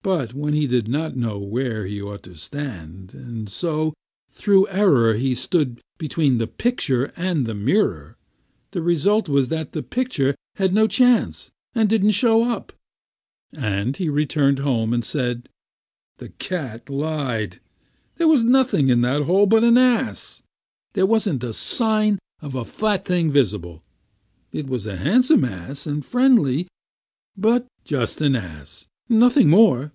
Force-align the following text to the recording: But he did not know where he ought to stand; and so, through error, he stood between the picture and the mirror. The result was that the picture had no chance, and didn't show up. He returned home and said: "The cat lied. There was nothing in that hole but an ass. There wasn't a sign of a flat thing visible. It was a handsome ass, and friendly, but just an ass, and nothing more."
But 0.00 0.32
he 0.32 0.66
did 0.66 0.88
not 0.88 1.16
know 1.18 1.36
where 1.38 1.84
he 1.84 2.00
ought 2.00 2.22
to 2.22 2.34
stand; 2.34 3.12
and 3.12 3.46
so, 3.50 3.92
through 4.30 4.66
error, 4.70 5.12
he 5.12 5.34
stood 5.34 5.82
between 5.98 6.38
the 6.38 6.46
picture 6.46 7.12
and 7.14 7.44
the 7.44 7.54
mirror. 7.54 8.16
The 8.70 8.80
result 8.80 9.28
was 9.28 9.48
that 9.50 9.72
the 9.72 9.82
picture 9.82 10.34
had 10.56 10.72
no 10.72 10.86
chance, 10.86 11.50
and 11.74 11.90
didn't 11.90 12.12
show 12.12 12.42
up. 12.44 12.72
He 13.52 14.08
returned 14.08 14.60
home 14.60 14.94
and 14.94 15.04
said: 15.04 15.50
"The 16.16 16.30
cat 16.30 16.88
lied. 16.88 17.60
There 18.16 18.28
was 18.28 18.42
nothing 18.44 18.88
in 18.88 19.02
that 19.02 19.24
hole 19.24 19.44
but 19.44 19.62
an 19.62 19.76
ass. 19.76 20.42
There 20.94 21.04
wasn't 21.04 21.44
a 21.44 21.52
sign 21.52 22.18
of 22.40 22.54
a 22.54 22.64
flat 22.64 23.04
thing 23.04 23.30
visible. 23.30 23.82
It 24.52 24.68
was 24.68 24.86
a 24.86 24.96
handsome 24.96 25.44
ass, 25.44 25.86
and 25.86 26.02
friendly, 26.02 26.66
but 27.36 27.66
just 27.84 28.22
an 28.22 28.36
ass, 28.36 28.86
and 29.10 29.20
nothing 29.20 29.50
more." 29.50 29.92